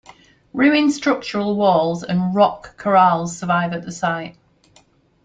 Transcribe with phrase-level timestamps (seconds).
[0.51, 4.35] Ruined structural walls and rock corrals survive at the site.